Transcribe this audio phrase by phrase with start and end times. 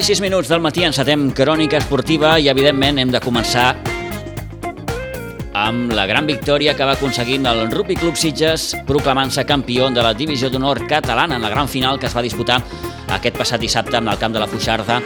[0.00, 3.74] i 6 minuts del matí encetem crònica esportiva i, evidentment, hem de començar
[5.60, 10.14] amb la gran victòria que va aconseguint el Rugby Club Sitges, proclamant-se campió de la
[10.16, 12.62] Divisió d'Honor catalana en la gran final que es va disputar
[13.12, 15.02] aquest passat dissabte amb el camp de la Fuixarda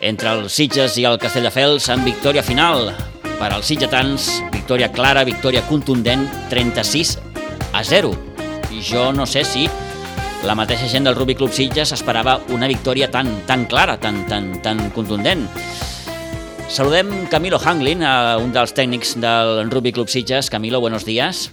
[0.00, 2.90] entre els Sitges i el Castelldefels en victòria final.
[3.36, 7.18] Per als sitgetans, victòria clara, victòria contundent, 36
[7.70, 8.16] a 0.
[8.74, 9.68] I jo no sé si
[10.46, 14.52] la mateixa gent del Rugby Club Sitges esperava una victòria tan, tan clara, tan, tan,
[14.62, 15.42] tan contundent.
[16.70, 18.04] Saludem Camilo Hanglin,
[18.38, 20.48] un dels técnicos del Rugby Club Sitges.
[20.50, 21.50] Camilo, buenos días.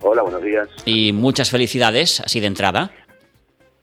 [0.00, 0.70] Hola, buenos días.
[0.86, 2.90] Y muchas felicidades, así de entrada.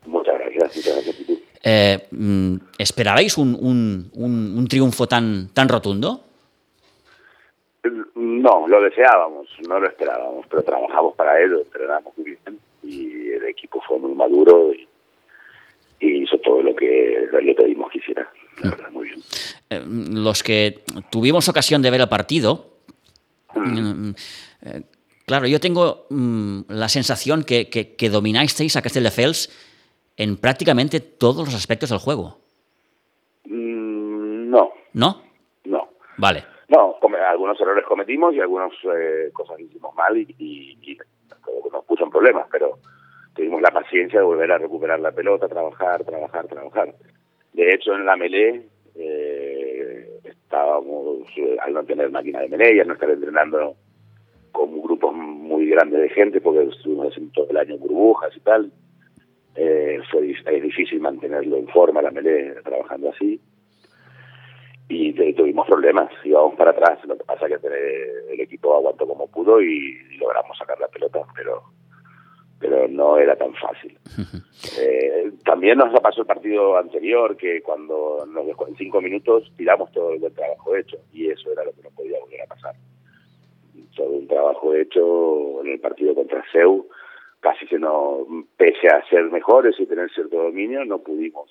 [0.07, 1.15] Muchas gracias, gracias.
[1.63, 6.23] Eh, mm, ¿Esperabais un, un, un, un, triunfo tan, tan rotundo?
[8.15, 13.45] No, lo deseábamos, no lo esperábamos, pero trabajamos para ello, entrenamos muy bien y el
[13.45, 14.87] equipo fue muy maduro y,
[15.99, 18.31] y hizo todo lo que le pedimos que hiciera.
[18.63, 19.19] La verdad, muy bien.
[19.69, 22.65] Eh, los que tuvimos ocasión de ver el partido,
[23.55, 23.59] mm.
[23.59, 24.15] Mm,
[24.63, 24.81] eh,
[25.25, 29.49] claro, yo tengo mm, la sensación que, que, que dominasteis a Castelldefels
[30.17, 32.37] en prácticamente todos los aspectos del juego.
[33.45, 34.73] no.
[34.93, 35.21] ¿No?
[35.63, 35.89] No.
[36.17, 36.43] Vale.
[36.67, 36.97] No,
[37.31, 40.97] algunos errores cometimos y algunas eh, cosas hicimos mal y, y, y,
[41.71, 42.77] nos puso en problemas, pero
[43.35, 46.93] tuvimos la paciencia de volver a recuperar la pelota, trabajar, trabajar, trabajar.
[47.53, 48.63] De hecho, en la melee
[48.95, 53.75] eh, estábamos, eh, al no tener máquina de melee y al no estar entrenando
[54.51, 58.71] con grupos muy grandes de gente, porque estuvimos haciendo todo el año burbujas y tal,
[59.55, 63.39] eh, fue, es difícil mantenerlo en forma la melee trabajando así
[64.93, 69.27] y tuvimos problemas, íbamos para atrás, lo que pasa es que el equipo aguantó como
[69.27, 71.63] pudo y, logramos sacar la pelota, pero
[72.61, 73.97] pero no era tan fácil.
[74.79, 79.91] eh, también nos pasó el partido anterior, que cuando nos dejó en cinco minutos tiramos
[79.91, 82.75] todo el buen trabajo hecho, y eso era lo que no podía volver a pasar.
[83.95, 86.87] Todo un trabajo hecho en el partido contra Seu,
[87.39, 88.19] casi se nos,
[88.55, 91.49] pese a ser mejores y tener cierto dominio, no pudimos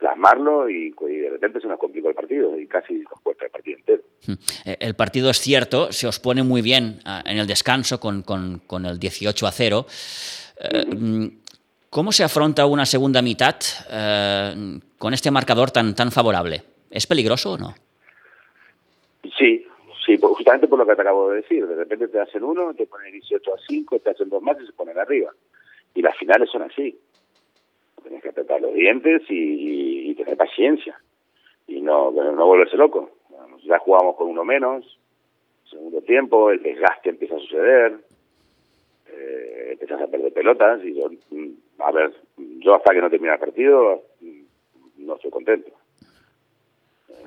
[0.00, 3.50] plasmarlo y, y, de repente se nos complicó el partido y casi nos cuesta el
[3.50, 4.02] partido entero.
[4.64, 8.22] Eh, el partido es cierto, se os pone muy bien uh, en el descanso con,
[8.22, 9.78] con, con, el 18 a 0.
[9.78, 11.32] Uh, uh -huh.
[11.90, 13.56] ¿Cómo se afronta una segunda mitad
[13.90, 16.62] eh, con este marcador tan, tan favorable?
[16.88, 17.74] ¿Es peligroso o no?
[19.36, 19.66] Sí,
[20.06, 21.66] sí, justamente por lo que te acabo de decir.
[21.66, 24.66] De repente te hacen uno, te ponen 18 a 5, te hacen dos más y
[24.66, 25.32] se ponen arriba.
[25.92, 26.96] Y las finales son así
[28.00, 31.00] tenés que apretar los dientes y, tener paciencia
[31.66, 33.10] y no, no volverse loco.
[33.62, 34.98] Ya jugamos con uno menos,
[35.64, 37.98] segundo tiempo, el desgaste empieza a suceder,
[39.12, 41.10] eh, empiezas a perder pelotas y yo,
[41.78, 44.02] a ver, yo hasta que no termine el partido
[44.98, 45.70] no estoy contento.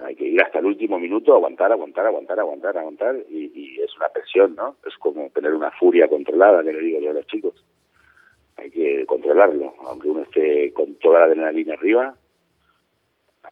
[0.04, 3.96] Hay que ir hasta el último minuto, aguantar, aguantar, aguantar, aguantar, aguantar y, y es
[3.98, 4.76] una presión, ¿no?
[4.86, 7.64] Es como tener una furia controlada, que le digo yo a los chicos
[8.64, 12.16] hay que controlarlo, aunque uno esté con toda la adrenalina arriba,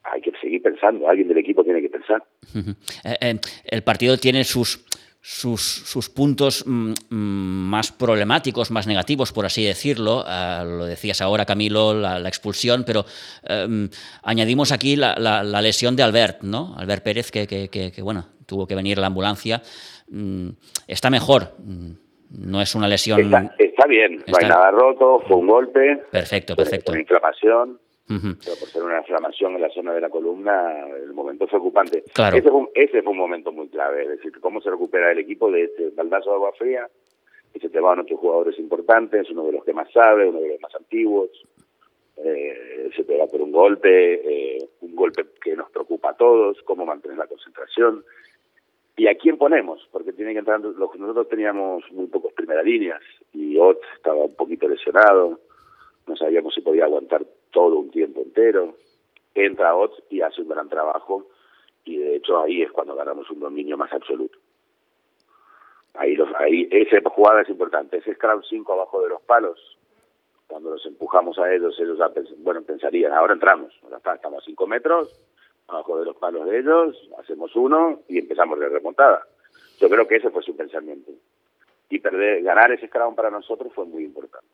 [0.03, 2.23] hay que seguir pensando, alguien del equipo tiene que pensar.
[3.03, 4.85] eh, eh, el partido tiene sus,
[5.21, 10.21] sus, sus puntos mmm, más problemáticos, más negativos, por así decirlo.
[10.21, 13.05] Uh, lo decías ahora, Camilo, la, la expulsión, pero
[13.49, 13.89] um,
[14.23, 16.73] añadimos aquí la, la, la, lesión de Albert, ¿no?
[16.77, 19.61] Albert Pérez, que, que, que, que bueno, tuvo que venir la ambulancia.
[20.09, 20.53] Um,
[20.87, 21.55] está mejor.
[22.29, 23.19] No es una lesión.
[23.19, 23.53] Está,
[23.91, 24.31] bien, está...
[24.31, 26.03] no hay nada roto, fue un golpe.
[26.11, 26.91] Perfecto, perfecto.
[26.91, 27.79] Una inflamación.
[28.09, 28.37] Uh -huh.
[28.43, 32.03] Pero por ser una inflamación en la zona de la columna, el momento fue ocupante.
[32.13, 32.35] Claro.
[32.35, 35.19] Ese, fue un, ese fue un momento muy clave, es decir, cómo se recupera el
[35.19, 36.89] equipo de este baldazo de agua fría,
[37.53, 40.49] y se te van otros jugadores importantes, uno de los que más sabe, uno de
[40.49, 41.29] los más antiguos,
[42.17, 46.61] eh, se te va por un golpe, eh, un golpe que nos preocupa a todos,
[46.63, 48.03] cómo mantener la concentración,
[48.97, 49.87] ¿Y a quién ponemos?
[49.91, 53.01] Porque tienen que entrar, nosotros teníamos muy pocos primeras líneas
[53.33, 55.39] y Ott estaba un poquito lesionado,
[56.07, 58.75] no sabíamos si podía aguantar todo un tiempo entero.
[59.33, 61.27] Entra Ott y hace un gran trabajo
[61.85, 64.37] y de hecho ahí es cuando ganamos un dominio más absoluto.
[65.93, 69.77] Ahí, los, ahí esa jugada es importante, ese scrum 5 abajo de los palos,
[70.47, 74.43] cuando los empujamos a ellos, ellos ya pens bueno, pensarían, ahora entramos, ahora está, estamos
[74.43, 75.21] a 5 metros,
[75.71, 79.25] abajo de los palos de ellos, hacemos uno y empezamos de remontada.
[79.79, 81.11] Yo creo que ese fue su pensamiento.
[81.89, 84.47] Y perder, ganar ese scrum para nosotros fue muy importante.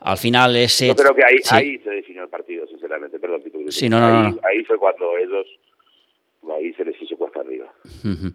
[0.00, 0.88] Al final ese...
[0.88, 1.54] Yo creo que ahí, sí.
[1.54, 3.18] ahí se definió el partido, sinceramente.
[3.18, 4.40] Perdón, Tito, sí, no, no, ahí, no.
[4.42, 5.46] ahí fue cuando ellos,
[6.50, 7.72] ahí se les hizo cuesta arriba.
[8.04, 8.34] Uh -huh.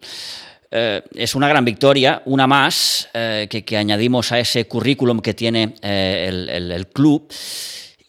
[0.73, 5.33] Eh, es una gran victoria, una más eh, que, que, añadimos a ese currículum que
[5.33, 7.27] tiene eh, el, el, el, club.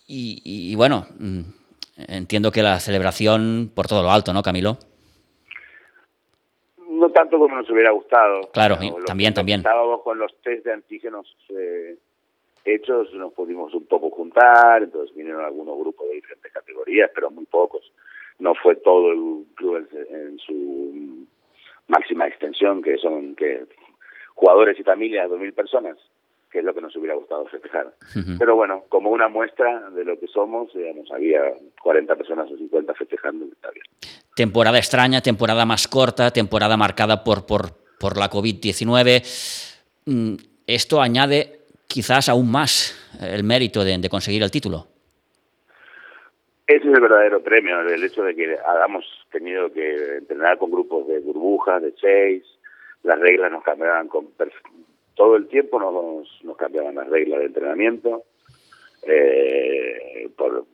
[0.07, 1.07] Y, y, bueno,
[1.97, 4.79] entiendo que la celebración por todo lo alto, ¿no, Camilo?
[6.89, 8.51] No tanto como nos hubiera gustado.
[8.53, 9.61] Claro, también, también.
[9.61, 11.97] Estábamos con los test de antígenos eh,
[12.65, 17.45] hechos, nos pudimos un poco juntar, entonces vinieron algunos grupos de diferentes categorías, pero muy
[17.47, 17.93] pocos.
[18.39, 21.27] No fue todo el club en, su
[21.89, 23.67] máxima extensión, que son que
[24.35, 25.97] jugadores y familias, dos mil personas
[26.53, 27.95] que es lo que nos hubiera gustado festejar.
[28.39, 31.41] Pero bueno, como una muestra de lo que somos, digamos, había
[31.83, 33.87] 40 personas o 50 festejando, está bien.
[34.37, 39.23] Temporada extraña, temporada más corta, temporada marcada por, por, por la COVID-19.
[40.05, 40.35] Mm,
[40.67, 44.87] esto añade quizás aún más el mérito de, conseguir el título.
[46.67, 51.07] Ese es el verdadero premio, el hecho de que hayamos tenido que entrenar con grupos
[51.09, 52.45] de burbujas, de seis,
[53.03, 54.29] las reglas nos cambiaban con
[55.15, 58.25] todo el tiempo nos, nos cambiaban las reglas de entrenamiento
[59.03, 60.65] eh, por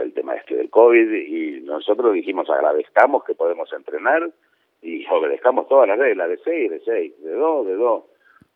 [0.00, 4.30] el tema este del COVID y nosotros dijimos agradezcamos que podemos entrenar
[4.82, 8.04] y obedezcamos todas las reglas de 6, de 6, de 2, de 2,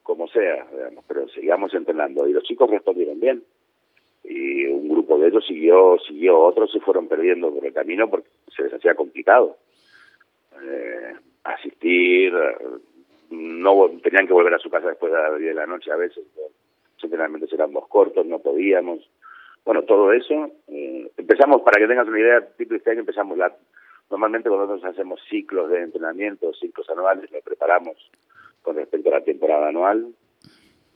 [0.02, 0.66] como sea,
[1.06, 2.28] pero sigamos entrenando.
[2.28, 3.42] Y los chicos respondieron bien
[4.24, 8.28] y un grupo de ellos siguió, siguió, otros se fueron perdiendo por el camino porque
[8.54, 9.56] se les hacía complicado
[10.62, 11.14] eh,
[11.44, 12.34] asistir,
[13.30, 15.96] no tenían que volver a su casa después de las 10 de la noche a
[15.96, 16.24] veces,
[17.00, 19.08] generalmente éramos cortos, no podíamos.
[19.64, 23.54] Bueno, todo eso, eh, empezamos, para que tengas una idea, tipo este año empezamos la,
[24.10, 27.96] normalmente cuando nosotros hacemos ciclos de entrenamiento, ciclos anuales, lo preparamos
[28.62, 30.06] con respecto a la temporada anual,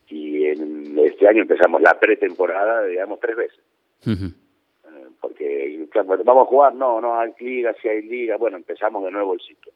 [0.08, 3.61] y en este año empezamos la pretemporada, digamos, tres veces.
[4.06, 9.11] Eh, porque vamos a jugar, no, no hay liga, si hay liga, bueno, empezamos de
[9.11, 9.73] nuevo el ciclo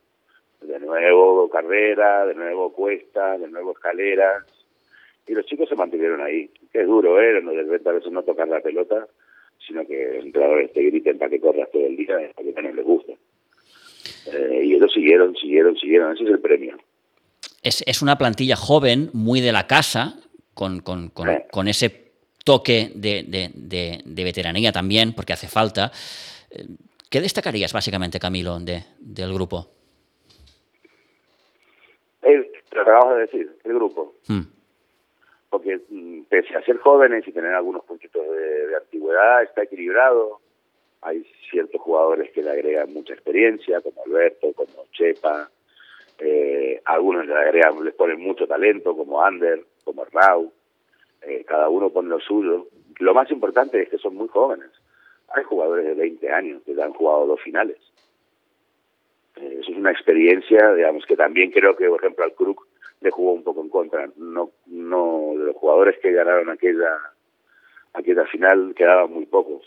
[0.60, 4.44] de nuevo carrera, de nuevo cuesta, de nuevo escaleras,
[5.26, 7.40] y los chicos se mantuvieron ahí, que es duro, ¿eh?
[7.42, 9.08] No, de repente a veces no tocar la pelota,
[9.66, 13.12] sino que entrenadores te griten para que corras todo el día, porque no les gusta.
[14.32, 16.76] Eh, y ellos siguieron, siguieron, siguieron, ese es el premio.
[17.62, 20.20] Es, es una plantilla joven, muy de la casa,
[20.54, 22.12] con, con, con, con ese
[22.44, 25.90] toque de, de, de, de, veteranía también, porque hace falta.
[26.50, 26.64] Eh,
[27.10, 29.70] ¿Qué destacarías básicamente, Camilo, de, del grupo?
[32.75, 34.14] lo acabas de decir, el grupo.
[34.28, 34.42] Hmm.
[35.50, 40.40] Porque mm, pese a ser jóvenes y tener algunos puntitos de, antigüedad, está equilibrado.
[41.02, 45.50] Hay ciertos jugadores que le agregan mucha experiencia, como Alberto, como Chepa.
[46.18, 50.52] Eh, algunos le agregan, les ponen mucho talento, como Ander, como Rau.
[51.22, 52.68] Eh, cada uno pone lo suyo.
[52.98, 54.70] Lo más importante es que son muy jóvenes.
[55.34, 57.78] Hay jugadores de 20 años que han jugado dos finales.
[59.36, 62.66] Eh, eso es una experiencia, digamos, que también creo que, por ejemplo, al Krug
[63.06, 64.08] le jugó un poco en contra.
[64.16, 66.98] No, no, de los jugadores que ganaron aquella,
[67.94, 69.62] aquella final quedaban muy pocos.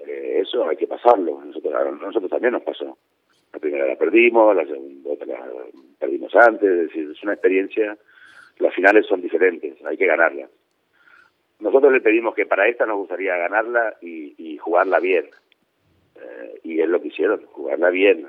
[0.00, 1.40] Eh, eso hay que pasarlo.
[1.44, 2.98] Nosotros, nosotros también nos pasó.
[3.52, 5.46] La primera la perdimos, la segunda la
[6.00, 6.68] perdimos antes.
[6.68, 7.96] Es decir, es una experiencia.
[8.58, 10.50] Las finales son diferentes, hay que ganarlas.
[11.60, 15.26] Nosotros le pedimos que para esta nos gustaría ganarla y, y jugarla bien.
[16.16, 18.26] Eh, y es lo que hicieron, jugarla bien,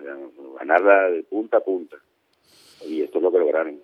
[0.59, 1.97] ganarla de punta a punta.
[2.87, 3.79] Y esto es lo que lograron.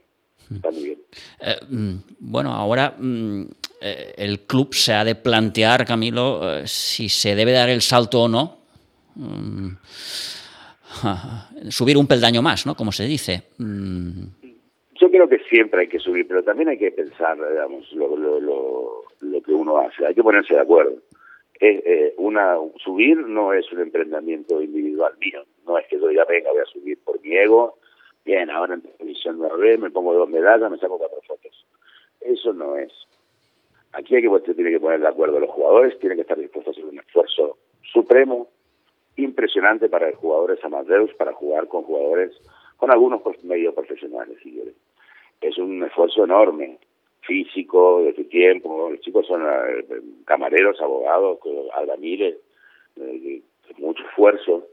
[0.53, 0.99] Está muy bien.
[1.39, 3.43] Eh, mm, bueno, ahora mm,
[3.81, 8.27] eh, el club se ha de plantear, Camilo, si se debe dar el salto o
[8.27, 8.57] no.
[9.15, 9.69] Mm,
[11.69, 12.75] subir un peldaño más, ¿no?
[12.75, 13.43] Como se dice.
[13.57, 18.39] Yo creo que siempre hay que subir, pero también hay que pensar, digamos, lo, lo,
[18.39, 20.05] lo, lo que uno hace.
[20.05, 20.95] Hay que ponerse de acuerdo
[21.61, 26.51] eh, una subir no es un emprendimiento individual mío, no es que yo diga, venga,
[26.51, 27.77] voy a subir por mi ego,
[28.25, 28.79] bien, ahora
[29.11, 31.65] en televisión me ve, me pongo dos medallas, me saco cuatro fotos.
[32.21, 32.91] Eso no es.
[33.93, 36.75] Aquí hay que, usted tiene que poner de acuerdo los jugadores, tienen que estar dispuestos
[36.75, 37.57] a hacer un esfuerzo
[37.91, 38.47] supremo,
[39.17, 42.31] impresionante para los jugadores amateurs, para jugar con jugadores,
[42.77, 44.75] con algunos medio profesionales, si quieren.
[45.41, 46.77] Es un esfuerzo enorme,
[47.21, 48.89] físico de tu tiempo.
[48.89, 49.85] Los chicos son eh,
[50.25, 51.39] camareros, abogados,
[51.73, 52.37] albañiles,
[52.95, 53.41] eh,
[53.77, 54.67] mucho esfuerzo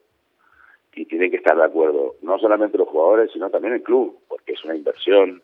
[0.98, 4.52] y tienen que estar de acuerdo, no solamente los jugadores, sino también el club, porque
[4.52, 5.42] es una inversión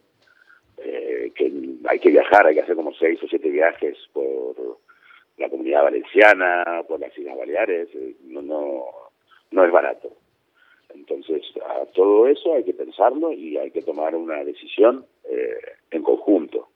[0.78, 1.52] eh, que
[1.88, 4.56] hay que viajar, hay que hacer como seis o siete viajes por
[5.36, 7.88] la comunidad valenciana, por las Islas Baleares,
[8.24, 8.84] no, no,
[9.52, 10.10] no es barato.
[10.92, 15.06] Entonces, a todo eso hay que pensarlo y hay que tomar una decisión
[15.90, 16.68] en conjunto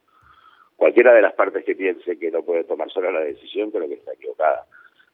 [0.78, 3.94] cualquiera de las partes que piense que no puede tomar sola la decisión, creo que
[3.94, 4.64] está equivocada.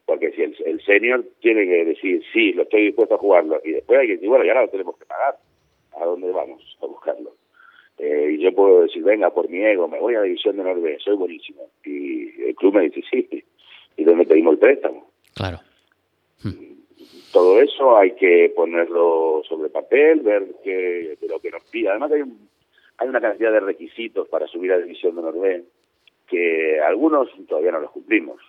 [0.05, 3.71] Porque si el, el senior tiene que decir, sí, lo estoy dispuesto a jugarlo, y
[3.71, 5.37] después hay que decir, bueno, ya lo tenemos que pagar.
[5.99, 7.31] ¿A dónde vamos a buscarlo?
[7.97, 10.63] Eh, y yo puedo decir, venga, por mi ego, me voy a la división de
[10.63, 11.69] Noruega, soy buenísimo.
[11.85, 13.43] Y el club me dice, sí,
[13.95, 15.09] ¿y dónde pedimos el préstamo?
[15.33, 15.59] Claro.
[17.31, 21.89] todo eso hay que ponerlo sobre papel, ver que, de lo que nos pide.
[21.89, 22.23] Además hay,
[22.97, 25.63] hay una cantidad de requisitos para subir a División de Norvé
[26.27, 28.41] que algunos todavía no los cumplimos.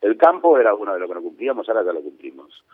[0.00, 2.64] El campo era uno de los que no cumplíamos, ahora ya lo cumplimos.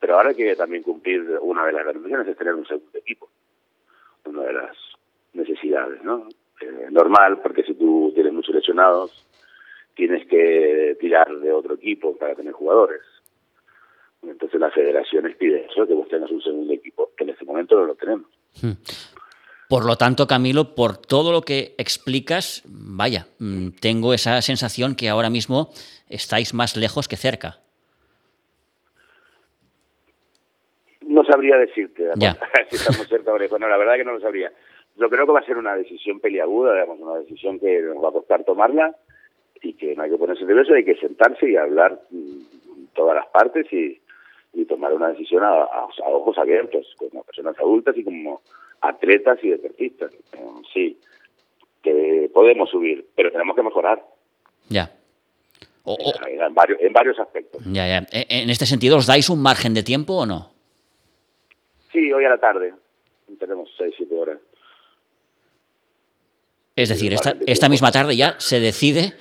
[0.00, 3.28] Pero ahora hay que también cumplir una de las condiciones es tener un segundo equipo.
[4.24, 4.76] Una de las
[5.32, 6.28] necesidades, ¿no?
[6.60, 9.26] Eh, normal, porque si tú tienes muchos lesionados,
[9.94, 13.02] tienes que tirar de otro equipo para tener jugadores.
[14.22, 17.76] Entonces las federaciones piden eso, que vos tengas un segundo equipo, que en este momento
[17.76, 18.28] no lo tenemos.
[19.72, 25.08] Por lo tanto, Camilo, por todo lo que explicas, vaya, mm, tengo esa sensación que
[25.08, 25.70] ahora mismo
[26.10, 27.56] estáis más lejos que cerca.
[31.00, 32.04] No sabría decirte
[32.68, 33.58] si estamos cerca o lejos.
[33.58, 34.52] No, la verdad que no lo sabría.
[34.96, 38.10] Yo creo que va a ser una decisión peliaguda, digamos, una decisión que nos va
[38.10, 38.94] a costar tomarla
[39.62, 43.26] y que no hay que ponerse nervioso, hay que sentarse y hablar mm, todas las
[43.28, 44.02] partes y,
[44.52, 45.64] y tomar una decisión a,
[46.04, 48.42] ojos abiertos, como personas adultas y como
[48.82, 50.12] atletas y deportistas.
[50.12, 50.38] Eh,
[50.74, 50.98] sí,
[51.82, 54.04] que podemos subir, pero tenemos que mejorar.
[54.68, 54.92] Ya.
[55.84, 57.62] En, varios, en varios aspectos.
[57.66, 58.06] Ya, ya.
[58.12, 60.52] E, en este sentido, ¿os dais un margen de tiempo o no?
[61.90, 62.74] Sí, hoy a la tarde.
[63.38, 64.38] Tenemos 6, 7 horas.
[66.76, 69.12] Es decir, esta, esta misma tarde ya se decide.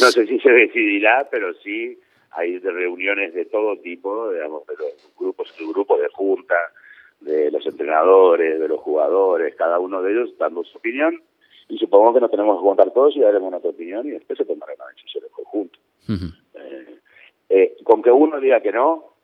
[0.00, 1.98] No sé si se decidirá, pero sí
[2.32, 4.84] hay reuniones de todo tipo, digamos, pero
[5.18, 6.54] grupos, grupos de junta,
[7.20, 11.22] de los entrenadores, de los jugadores, cada uno de ellos dando su opinión
[11.70, 14.44] y supongo que nos tenemos que contar todos y daremos nuestra opinión y después se
[14.44, 15.78] tomará una decisión en conjunto.
[16.54, 16.98] Eh,
[17.48, 19.14] eh, con que uno diga que no,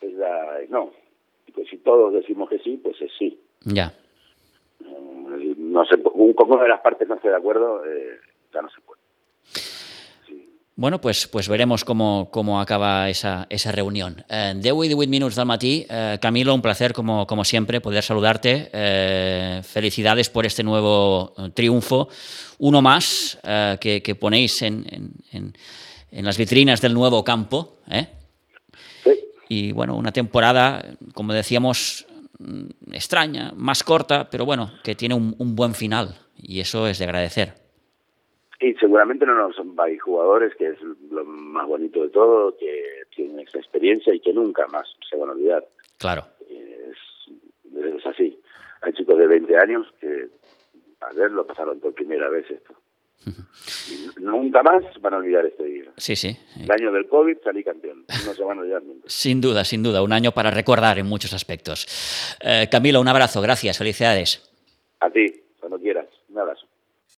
[0.00, 0.90] pues ya no.
[1.46, 3.40] Y pues si todos decimos que sí, pues es sí.
[3.64, 3.94] Ya.
[4.80, 7.82] Eh, no sé, como una de las partes no esté de acuerdo,
[8.52, 8.93] ya no se puede.
[10.76, 14.24] Bueno, pues, pues veremos cómo, cómo acaba esa, esa reunión.
[14.28, 15.86] Eh, 10 i 18 minuts del matí.
[15.88, 18.70] Eh, Camilo, un placer, como, como siempre, poder saludarte.
[18.72, 22.08] Eh, felicidades por este nuevo eh, triunfo.
[22.58, 23.38] Uno más
[23.80, 25.56] que, que, ponéis en, en,
[26.10, 27.78] en, las vitrinas del nuevo campo.
[29.04, 29.10] Sí.
[29.48, 32.06] Y bueno, una temporada, como decíamos,
[32.90, 36.16] extraña, más corta, pero bueno, que tiene un, un buen final.
[36.36, 37.63] Y eso es de agradecer.
[38.64, 40.80] Y seguramente no nos hay jugadores, que es
[41.10, 45.28] lo más bonito de todo, que tienen esa experiencia y que nunca más se van
[45.28, 45.68] a olvidar.
[45.98, 46.24] Claro.
[46.48, 46.96] Es,
[47.76, 48.40] es así.
[48.80, 50.28] Hay chicos de 20 años que
[51.00, 52.72] a ver lo pasaron por primera vez esto.
[54.20, 55.92] nunca más van a olvidar este día.
[55.98, 56.34] Sí, sí.
[56.58, 58.06] El año del COVID salí campeón.
[58.24, 59.04] No se van a olvidar nunca.
[59.10, 60.02] Sin duda, sin duda.
[60.02, 62.38] Un año para recordar en muchos aspectos.
[62.40, 63.42] Eh, Camilo, un abrazo.
[63.42, 63.76] Gracias.
[63.76, 64.50] Felicidades.
[65.00, 66.06] A ti, cuando quieras.
[66.30, 66.66] Un abrazo.